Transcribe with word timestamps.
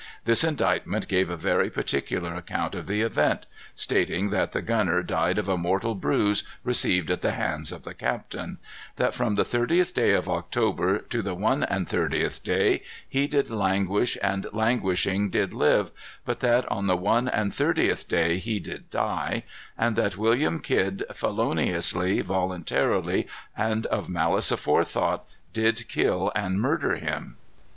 This 0.25 0.43
indictment 0.43 1.07
gave 1.07 1.29
a 1.29 1.37
very 1.37 1.69
particular 1.69 2.33
account 2.33 2.73
of 2.73 2.87
the 2.87 3.01
event, 3.03 3.45
stating 3.75 4.31
that 4.31 4.51
the 4.51 4.63
gunner 4.63 5.03
died 5.03 5.37
of 5.37 5.47
a 5.47 5.59
mortal 5.59 5.93
bruise 5.93 6.43
received 6.63 7.11
at 7.11 7.21
the 7.21 7.33
hands 7.33 7.71
of 7.71 7.83
the 7.83 7.93
captain; 7.93 8.57
that 8.95 9.13
from 9.13 9.35
the 9.35 9.45
thirtieth 9.45 9.93
day 9.93 10.13
of 10.13 10.27
October 10.27 10.97
to 10.97 11.21
the 11.21 11.35
one 11.35 11.61
and 11.61 11.87
thirtieth 11.87 12.41
day, 12.43 12.81
he 13.07 13.27
did 13.27 13.51
languish 13.51 14.17
and 14.23 14.47
languishing 14.51 15.29
did 15.29 15.53
live, 15.53 15.91
but 16.25 16.39
that 16.39 16.67
on 16.71 16.87
the 16.87 16.97
one 16.97 17.27
and 17.27 17.53
thirtieth 17.53 18.07
day 18.07 18.37
he 18.39 18.59
did 18.59 18.89
die; 18.89 19.43
and 19.77 19.95
that 19.95 20.17
William 20.17 20.59
Kidd, 20.61 21.05
feloniously, 21.13 22.21
voluntarily, 22.21 23.27
and 23.55 23.85
of 23.85 24.09
malice 24.09 24.49
aforethought, 24.49 25.21
did 25.53 25.87
kill 25.87 26.31
and 26.33 26.59
murder 26.59 26.95
him. 26.95 27.37